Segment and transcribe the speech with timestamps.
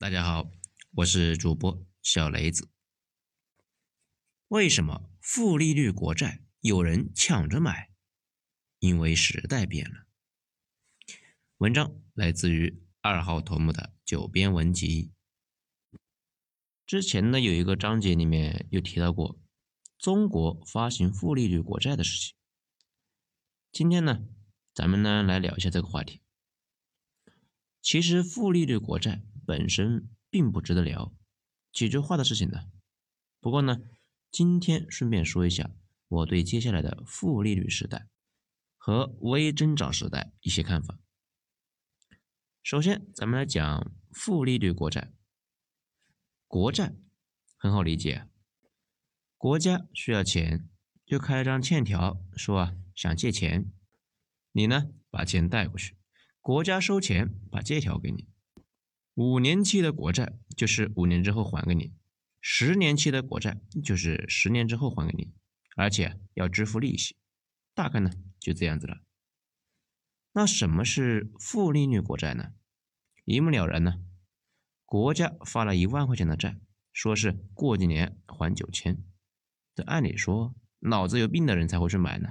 [0.00, 0.50] 大家好，
[0.92, 2.70] 我是主播小雷子。
[4.48, 7.90] 为什么负利率国债有人抢着买？
[8.78, 10.06] 因为时代变了。
[11.58, 15.12] 文章来自于二号头目的九编文集。
[16.86, 19.38] 之前呢，有一个章节里面有提到过
[19.98, 22.34] 中国发行负利率国债的事情。
[23.70, 24.26] 今天呢，
[24.72, 26.22] 咱们呢来聊一下这个话题。
[27.82, 29.22] 其实负利率国债。
[29.50, 31.12] 本身并不值得聊，
[31.72, 32.70] 几句话的事情呢。
[33.40, 33.80] 不过呢，
[34.30, 35.74] 今天顺便说一下
[36.06, 38.06] 我对接下来的负利率时代
[38.78, 41.00] 和微增长时代一些看法。
[42.62, 45.12] 首先，咱们来讲负利率国债。
[46.46, 46.94] 国债
[47.56, 48.28] 很好理解，
[49.36, 50.68] 国家需要钱，
[51.04, 53.72] 就开张欠条，说啊想借钱，
[54.52, 55.96] 你呢把钱贷过去，
[56.40, 58.28] 国家收钱把借条给你。
[59.14, 61.92] 五年期的国债就是五年之后还给你，
[62.40, 65.32] 十年期的国债就是十年之后还给你，
[65.76, 67.16] 而且要支付利息，
[67.74, 68.98] 大概呢就这样子了。
[70.32, 72.52] 那什么是负利率国债呢？
[73.24, 74.00] 一目了然呢，
[74.86, 76.58] 国家发了一万块钱的债，
[76.92, 79.04] 说是过几年还九千，
[79.74, 82.28] 这按理说脑子有病的人才会去买呢。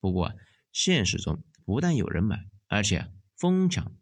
[0.00, 0.34] 不过
[0.72, 3.94] 现实中不但有人买，而且疯抢。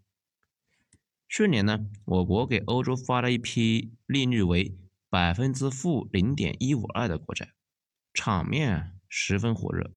[1.29, 4.77] 去年呢，我国给欧洲发了一批利率为
[5.11, 7.53] 百分之负零点一五二的国债，
[8.15, 9.93] 场面十分火热。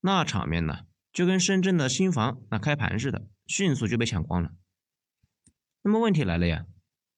[0.00, 4.54] 那场面呢，就跟深圳的新房那开盘似的，迅速就被抢光了。
[5.82, 6.66] 那么问题来了呀，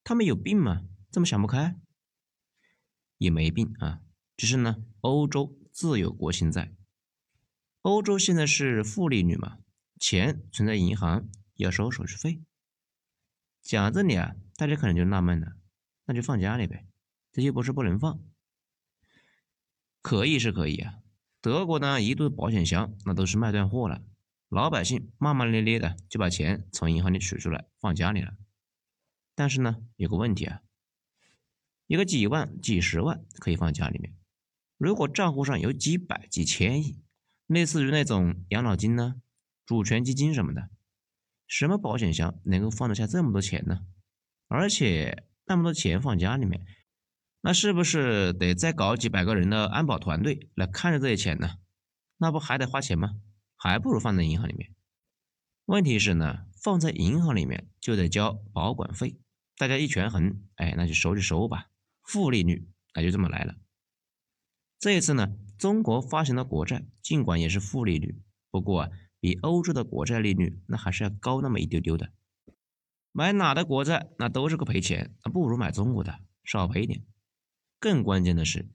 [0.03, 0.83] 他们有病吗？
[1.10, 1.77] 这么想不开？
[3.19, 4.00] 也没病啊，
[4.36, 6.75] 只是呢，欧洲自有国情在。
[7.83, 9.58] 欧洲现在是负利率嘛，
[10.00, 12.42] 钱存在银行要收手续费。
[13.67, 15.56] 讲到这里啊，大家可能就纳闷了，
[16.05, 16.86] 那就放家里呗，
[17.33, 18.20] 这又不是不能放，
[20.00, 21.00] 可以是可以啊。
[21.41, 24.04] 德国呢，一度保险箱那都是卖断货了，
[24.49, 28.37] 老百姓骂骂咧咧的就把钱从银行里取出来放家里了。
[29.34, 30.62] 但是呢，有个问题啊，
[31.88, 34.15] 一个几万、几十万可以放家里面，
[34.78, 37.00] 如果账户上有几百、几千亿，
[37.48, 39.21] 类似于那种养老金呢、
[39.65, 40.71] 主权基金什么的。
[41.47, 43.87] 什么保险箱能够放得下这么多钱呢？
[44.49, 46.65] 而且那么多钱放家里面，
[47.41, 51.59] 那是不是得再搞几百个人的安保团队来看着这些钱呢？
[52.17, 53.21] 那不还得花钱吗？
[53.57, 54.75] 还不如放在银行里面。
[55.65, 59.19] 问题是呢，放在银行里面就得交保管费，
[59.57, 61.71] 大家一权衡，哎，那就收就收吧，
[62.03, 63.55] 负利率那就这么来了。
[64.78, 68.21] 这一次呢，中国发行的国债尽管也是负利率，
[68.51, 68.91] 不过啊。
[69.26, 72.12] 比欧洲的国债利率那还是要高那么一丢丢的，
[73.10, 77.04] 买哪的国债那都是个赔钱，那不如买中国的少赔点。
[77.81, 78.69] 更关键的是，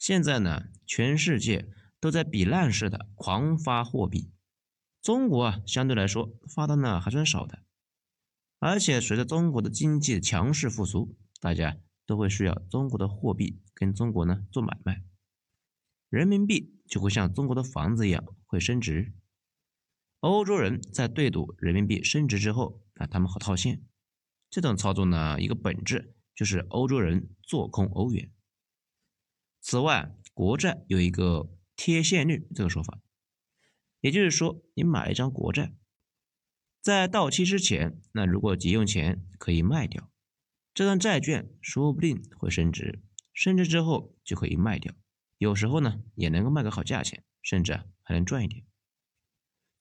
[0.00, 1.68] 现在呢，全世界
[2.00, 4.32] 都在比烂似的狂发货币，
[5.00, 7.60] 中国啊相对来说发的呢还算少的，
[8.58, 11.76] 而且随着中国的经济强势复苏，大家
[12.06, 15.04] 都会需要中国的货币跟中国呢做买卖，
[16.08, 19.12] 人民币就会像中国的房子一样会升值。
[20.22, 23.82] 欧洲人在对赌人民币升值之后啊，他们好套现。
[24.48, 28.30] 这种操作呢，一个本质就是欧洲人做空欧元。
[29.60, 33.00] 此外，国债有一个贴现率这个说法，
[34.00, 35.74] 也就是说，你买一张国债，
[36.80, 40.08] 在到期之前，那如果急用钱可以卖掉
[40.72, 43.02] 这张债券，说不定会升值，
[43.34, 44.94] 升值之后就可以卖掉，
[45.38, 48.64] 有时候呢也能够卖个好价钱，甚至还能赚一点。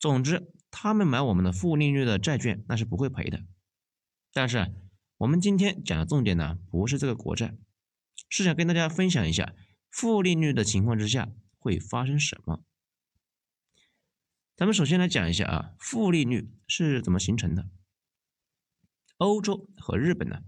[0.01, 3.44] 总之，他们买我们的负利率的债券，那是不会赔的。
[4.34, 4.73] 但是，
[5.17, 7.56] 我们今天讲的重点呢，不是这个国债，
[8.28, 9.53] 是想跟大家分享一下
[9.91, 11.29] 负利率的情况之下
[11.59, 12.63] 会发生什么。
[14.57, 17.69] 咱们首先来讲一下啊，负利率是怎么形成的。
[19.17, 20.41] 欧洲和日本呢，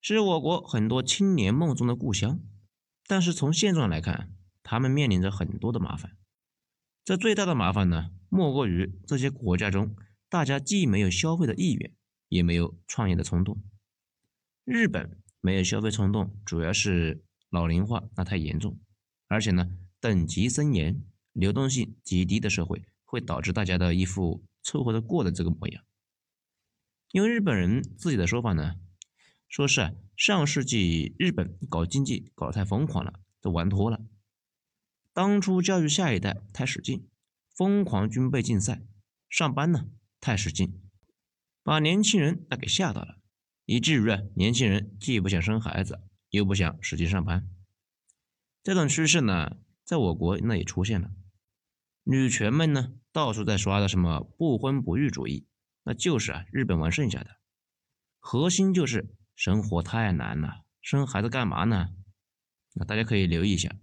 [0.00, 2.38] 是我国很多青年梦中的故乡，
[3.08, 4.32] 但是从现状来看，
[4.62, 6.16] 他们面临着很多的麻烦。
[7.04, 8.12] 这最大的麻烦呢？
[8.34, 9.94] 莫过于这些国家中，
[10.30, 11.94] 大家既没有消费的意愿，
[12.30, 13.62] 也没有创业的冲动。
[14.64, 18.80] 日本没有消费冲动，主要是老龄化那太严重，
[19.28, 25.84] 而且呢，等级森严、流动性极低的社会，会导致大家的一副凑合着过的这个模样。
[27.10, 28.76] 用日本人自己的说法呢，
[29.46, 34.00] 说是啊，上世纪日本搞经济搞得太疯狂了，都玩脱了。
[35.12, 37.06] 当初教育下一代太使劲。
[37.54, 38.82] 疯狂军备竞赛，
[39.28, 39.86] 上班呢
[40.20, 40.80] 太使劲，
[41.62, 43.18] 把年轻人那给吓到了。
[43.64, 46.00] 以至于啊，年轻人既不想生孩子，
[46.30, 47.48] 又不想使劲上班。
[48.62, 51.10] 这种趋势呢，在我国那也出现了。
[52.04, 55.46] 女权们呢，到处在刷的什么不婚不育主义，
[55.84, 57.36] 那就是啊，日本玩剩下的。
[58.18, 61.90] 核心就是生活太难了，生孩子干嘛呢？
[62.74, 63.76] 那大家可以留意一下。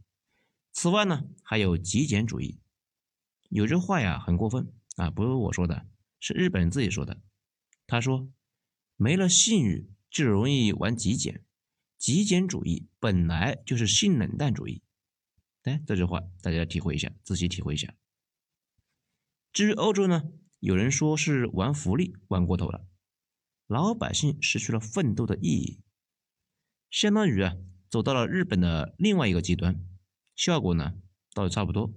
[0.72, 2.60] 此外呢，还有极简主义。
[3.50, 5.86] 有句话呀，很过分啊，不是我说的，
[6.20, 7.22] 是日本人自己说的。
[7.86, 8.32] 他说。
[9.02, 11.46] 没了信誉就容易玩极简，
[11.98, 14.84] 极简主义本来就是性冷淡主义。
[15.64, 17.96] 哎，这句话大家体会一下，仔细体会一下。
[19.54, 20.24] 至于欧洲呢，
[20.60, 22.86] 有人说是玩福利玩过头了，
[23.68, 25.82] 老百姓失去了奋斗的意义，
[26.90, 27.56] 相当于啊
[27.90, 29.82] 走到了日本的另外一个极端，
[30.36, 30.96] 效果呢
[31.34, 31.94] 倒是差不多，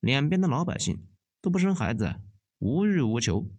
[0.00, 1.06] 两边的老百姓
[1.40, 2.16] 都不生孩子，
[2.58, 3.50] 无欲无求。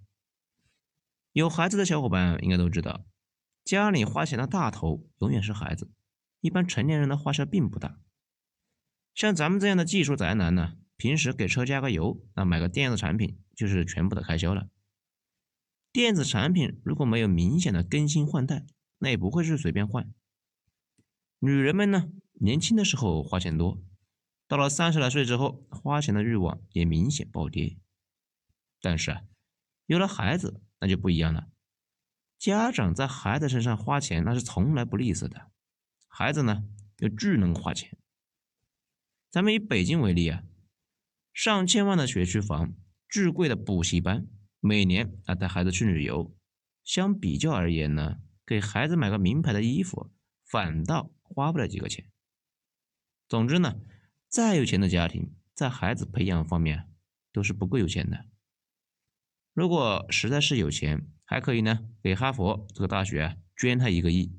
[1.32, 3.06] 有孩子的小伙伴应该都知道，
[3.64, 5.90] 家里花钱的大头永远是孩子。
[6.42, 8.00] 一般成年人的花销并不大。
[9.14, 14.70] 像咱们这样的技术宅男呢，平时给车加个油，那买个电子产品就是全部的开销了。
[15.92, 18.66] 电子产品如果没有明显的更新换代，
[18.98, 20.12] 那也不会是随便换。
[21.40, 23.84] 女人们呢，年轻的时候花钱多，
[24.52, 27.78] 到了三十来岁之后，花钱的欲望也明显暴跌。
[28.82, 29.22] 但是啊，
[29.86, 30.62] 有了孩子。
[30.84, 31.48] 那就不一样了，
[32.40, 35.52] 家长在孩子身上花钱那是从来不吝啬的，
[36.08, 36.64] 孩子呢
[36.98, 37.96] 又巨能花钱。
[39.30, 40.42] 咱们以北京为例啊，
[41.32, 42.74] 上千万的学区房，
[43.08, 44.26] 巨贵的补习班，
[44.60, 46.36] 每年啊带孩子去旅游，
[46.84, 50.12] 相比较而言呢，给孩子买个名牌的衣服，
[50.44, 52.10] 反倒花不了几个钱。
[53.30, 53.80] 总之呢，
[54.32, 56.88] 再有钱的家庭，在孩子培养方面
[57.34, 58.28] 都是不够有钱的。
[59.54, 64.34] 如果实在是有钱，还可以呢，给哈佛这个大学捐他一个亿，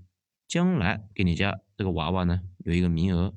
[0.49, 3.37] 将来给你家这个娃娃呢有一个名额，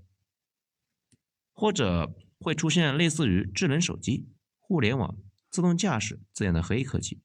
[1.52, 5.18] 或者会出现类似于智能手机、互联网、
[5.50, 7.22] 自动驾驶这样的黑科技，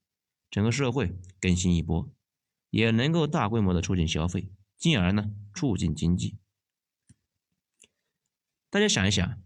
[0.51, 2.13] 整个社会更新一波，
[2.71, 6.40] 也能够大规模的促进消费，进而呢促进经济。
[8.71, 9.43] 大家想一想，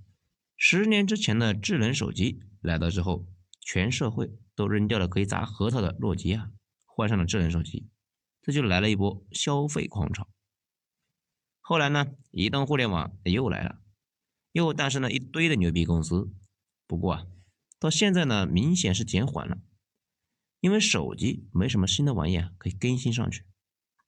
[0.57, 3.27] 十年之前的智能手机来到之后，
[3.61, 4.31] 全社会。
[4.57, 6.53] 都扔掉了可以砸核桃的诺基亚，
[6.87, 7.89] 换上了智能手机，
[8.41, 10.29] 这就来了一波消费狂潮。
[11.61, 13.81] 后来呢，移动互联网又来了，
[14.53, 16.33] 又诞生了一堆的牛逼公司。
[16.87, 17.27] 不过啊，
[17.81, 19.59] 到现在呢，明显是减缓了，
[20.61, 23.43] 因为手机没什么新的玩意可以更新上去，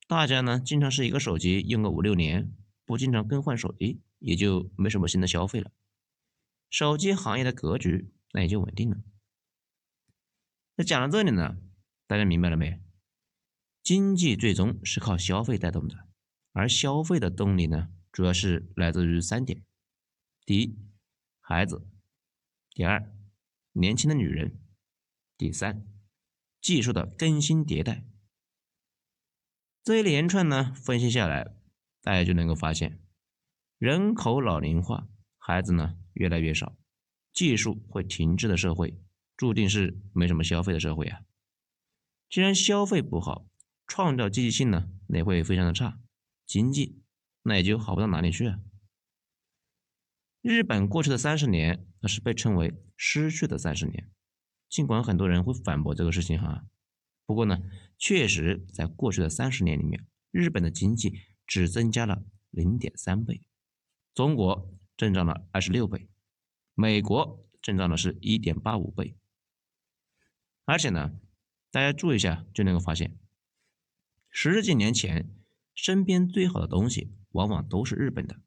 [0.06, 2.52] 大家呢经常是一个手机用个五六年，
[2.86, 5.72] 不经常更换手机，也就没什么新的消费了，
[6.70, 8.96] 手机行业的格局那也就稳定了。
[10.76, 11.58] 那讲到这里呢，
[12.06, 12.80] 大家明白了没？
[13.82, 16.08] 经济最终是靠消费带动的，
[16.52, 19.64] 而消费的动力呢，主要是来自于三点：
[20.44, 20.78] 第一，
[21.40, 21.86] 孩子；
[22.70, 23.12] 第二，
[23.72, 24.58] 年轻的女人；
[25.36, 25.86] 第三，
[26.60, 28.04] 技术的更新迭代。
[29.82, 31.54] 这一连串呢，分析下来，
[32.06, 33.00] 大家就能够发现，
[33.78, 35.08] 人口老龄化，
[35.38, 36.78] 孩子呢越来越少，
[37.32, 38.96] 技术会停滞的社会。
[39.36, 41.22] 注定是没什么消费的社会啊！
[42.30, 43.48] 既然消费不好，
[43.88, 45.98] 创造积极性呢也会非常的差，
[46.46, 47.02] 经济
[47.42, 48.60] 那也就好不到哪里去啊。
[50.42, 54.08] 日本过去的三十年，那是被称为失去的三十年。
[54.68, 56.64] 尽管很多人会反驳这个事情哈，
[57.26, 57.58] 不过呢，
[57.98, 61.12] 确实在过去的三十年里面，日本的经济
[61.46, 63.46] 只增加了零点三倍，
[64.14, 66.08] 中国增长了二十六倍，
[66.74, 69.16] 美国增长的是一点八五倍。
[70.64, 71.20] 而且呢，
[71.70, 73.16] 大家注意一下就能够发现，
[74.30, 75.30] 十几年前
[75.74, 78.40] 身边最好的东西往往都是日本的，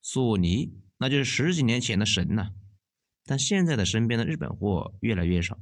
[0.00, 2.52] 索尼那就是十几年前的神呐。
[3.24, 5.58] 但现在的身边的日本货越来越少，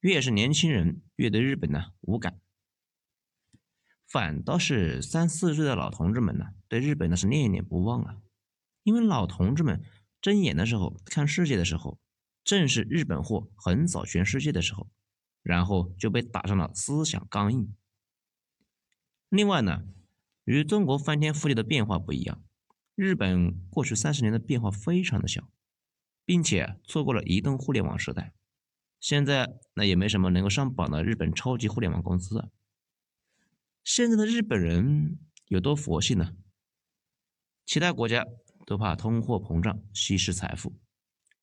[0.00, 2.40] 越是年轻人越对日本呢无感，
[4.12, 8.18] 反倒是三四岁的老同志们呢对日本呢是念念不忘啊，
[8.82, 9.82] 因为老同志们
[10.20, 11.98] 睁眼的时候看世界的时候。
[12.44, 14.90] 正是日本货横扫全世界的时候，
[15.44, 17.72] 然后就被打上了思想钢印。
[19.28, 19.84] 另外呢，
[20.44, 22.42] 与中国翻天覆地的变化不一样，
[22.96, 25.48] 日本过去三十年的变化非常的小，
[26.24, 28.32] 并且错过了移动互联网时代。
[28.98, 32.48] 现在那也没什么能够上榜的日本超级互联网公司啊。
[33.84, 36.36] 现在的日本人有多佛系呢？
[37.64, 38.24] 其他国家
[38.64, 40.78] 都怕通货膨胀稀释财富，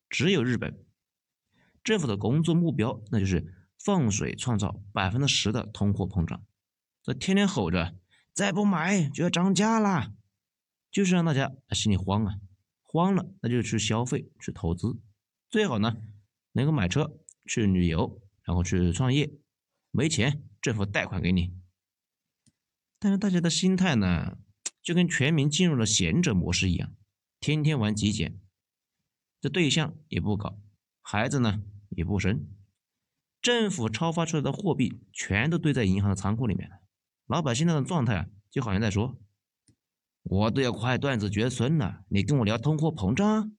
[0.10, 0.86] 只有日本。
[1.84, 6.42] 政府的工作目标，那就是放水创造百分之十的通货膨胀，
[7.04, 7.98] 这天天吼着
[8.34, 10.14] 再不买就要涨价啦，
[10.90, 12.36] 就是让大家心里慌啊，
[12.84, 14.98] 慌了那就去消费去投资，
[15.50, 15.98] 最好呢
[16.54, 19.30] 能够买车去旅游，然后去创业，
[19.92, 21.59] 没钱政府贷款给你。
[23.00, 24.38] 但是大家的心态呢，
[24.84, 26.94] 就跟全民进入了闲者模式一样，
[27.40, 28.40] 天天玩极简，
[29.40, 30.60] 这对象也不搞，
[31.02, 32.46] 孩子呢也不生。
[33.42, 36.82] 政府超发出来的货币全都堆在银行的仓库里面了，
[37.26, 39.18] 老百姓那种状态啊，就好像在说
[40.24, 43.56] ：“我都要快断子绝孙了，你跟我聊通货膨胀？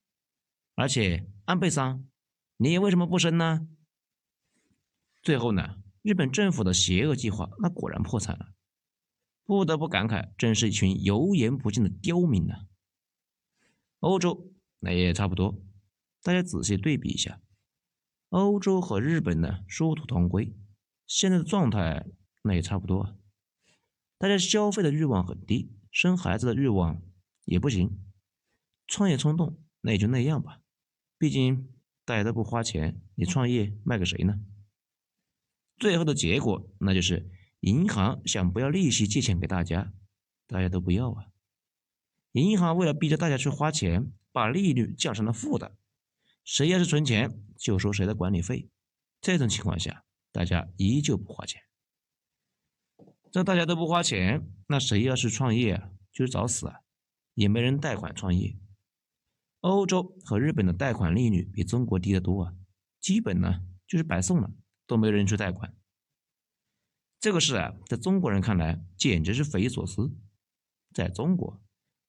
[0.75, 2.07] 而且安倍桑，
[2.59, 3.67] 你为什么不生呢？”
[5.23, 8.53] 最后呢，日本政府的邪恶计划那果然破产了，
[9.51, 12.69] 不得不感慨，真是一群油盐不进的刁民呐。
[13.99, 15.61] 欧洲那也差不多，
[16.23, 17.43] 大家仔细对比一下。
[18.29, 20.55] 欧洲和日本呢殊途同归，
[21.05, 22.07] 现在的状态
[22.43, 23.19] 那也差不多。
[24.19, 27.03] 大家消费的欲望很低，生孩子的欲望
[27.45, 27.99] 也不行，
[28.87, 30.61] 创业冲动那也就那样吧。
[31.19, 31.73] 毕竟
[32.05, 34.39] 大家都不花钱，你创业卖给谁呢？
[35.77, 37.29] 最后的结果那就是
[37.61, 39.93] 银行想不要利息借钱给大家，
[40.47, 41.27] 大家都不要啊。
[42.33, 45.77] 银行为了逼着大家去花钱，把利率降成了负的。
[46.45, 48.71] 谁要是存钱，就收谁的管理费。
[49.21, 51.63] 这种情况下，大家依旧不花钱。
[53.31, 56.81] 这大家都不花钱，那谁要是创业啊，就是找死啊！
[57.35, 58.57] 也没人贷款创业。
[59.61, 62.55] 欧洲和日本的贷款利率比中国低得多啊，
[62.99, 64.51] 基本呢就是白送了，
[64.87, 65.75] 都没人去贷款。
[67.21, 70.11] 这个事啊，在中国人看来简直是匪夷所思。
[70.93, 71.61] 在中国，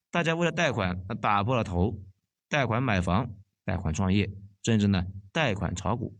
[0.09, 2.03] 大家为了贷款，打破了头，
[2.49, 3.35] 贷款买房。
[3.63, 6.17] 贷款创业，甚至呢贷款炒股，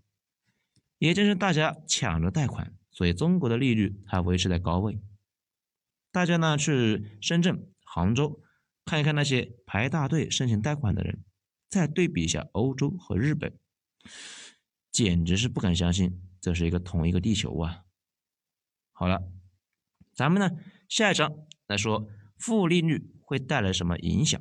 [1.00, 5.01] 也正是大家抢着贷款，所以中国的利率还维持在高位。
[6.12, 8.39] 大家呢去深圳、杭州
[8.86, 11.25] 看一看那些排大队申请贷款的人，
[11.67, 13.57] 再对比一下欧洲和日本，
[14.91, 17.86] 简直是不敢相信这是一个同一个地球啊！
[19.01, 19.20] 好了，
[20.13, 20.51] 咱们呢
[20.88, 21.34] 下一章
[21.65, 24.39] 来说负利率会带来什么影响。